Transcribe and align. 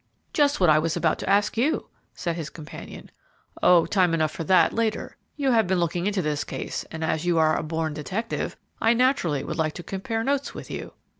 "Just 0.33 0.59
what 0.59 0.71
I 0.71 0.79
was 0.79 0.97
about 0.97 1.19
to 1.19 1.29
ask 1.29 1.55
you," 1.55 1.85
said 2.15 2.35
his 2.35 2.49
companion. 2.49 3.11
"Oh, 3.61 3.85
time 3.85 4.15
enough 4.15 4.31
for 4.31 4.43
that 4.45 4.73
later. 4.73 5.15
You 5.37 5.51
have 5.51 5.67
been 5.67 5.79
looking 5.79 6.07
into 6.07 6.23
this 6.23 6.43
case, 6.43 6.83
and, 6.89 7.03
as 7.03 7.23
you 7.27 7.37
are 7.37 7.55
a 7.55 7.61
born 7.61 7.93
detective, 7.93 8.57
I 8.81 8.95
naturally 8.95 9.43
would 9.43 9.59
like 9.59 9.73
to 9.73 9.83
compare 9.83 10.23
notes 10.23 10.55
with 10.55 10.71
you." 10.71 10.93